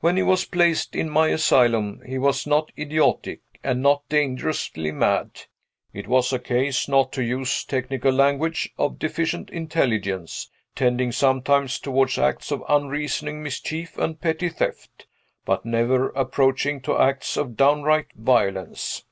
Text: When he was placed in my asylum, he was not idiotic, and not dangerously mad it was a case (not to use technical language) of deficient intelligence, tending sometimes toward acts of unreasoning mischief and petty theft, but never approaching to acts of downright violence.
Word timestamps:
When 0.00 0.16
he 0.16 0.22
was 0.22 0.46
placed 0.46 0.96
in 0.96 1.10
my 1.10 1.28
asylum, 1.28 2.00
he 2.06 2.16
was 2.16 2.46
not 2.46 2.72
idiotic, 2.78 3.42
and 3.62 3.82
not 3.82 4.08
dangerously 4.08 4.90
mad 4.90 5.42
it 5.92 6.08
was 6.08 6.32
a 6.32 6.38
case 6.38 6.88
(not 6.88 7.12
to 7.12 7.22
use 7.22 7.62
technical 7.62 8.10
language) 8.10 8.72
of 8.78 8.98
deficient 8.98 9.50
intelligence, 9.50 10.48
tending 10.74 11.12
sometimes 11.12 11.78
toward 11.78 12.16
acts 12.16 12.50
of 12.50 12.64
unreasoning 12.70 13.42
mischief 13.42 13.98
and 13.98 14.18
petty 14.18 14.48
theft, 14.48 15.06
but 15.44 15.66
never 15.66 16.08
approaching 16.08 16.80
to 16.80 16.96
acts 16.96 17.36
of 17.36 17.54
downright 17.54 18.06
violence. 18.14 19.04